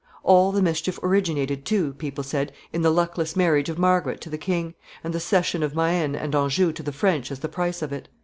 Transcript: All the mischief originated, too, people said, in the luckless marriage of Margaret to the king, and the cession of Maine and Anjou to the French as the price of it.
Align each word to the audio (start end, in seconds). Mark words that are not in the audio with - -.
All 0.23 0.51
the 0.51 0.63
mischief 0.63 0.97
originated, 1.03 1.63
too, 1.63 1.93
people 1.93 2.23
said, 2.23 2.51
in 2.73 2.81
the 2.81 2.89
luckless 2.89 3.35
marriage 3.35 3.69
of 3.69 3.77
Margaret 3.77 4.19
to 4.21 4.31
the 4.31 4.37
king, 4.39 4.73
and 5.03 5.13
the 5.13 5.19
cession 5.19 5.61
of 5.61 5.75
Maine 5.75 6.15
and 6.15 6.33
Anjou 6.33 6.73
to 6.73 6.81
the 6.81 6.91
French 6.91 7.31
as 7.31 7.41
the 7.41 7.47
price 7.47 7.83
of 7.83 7.93
it. 7.93 8.07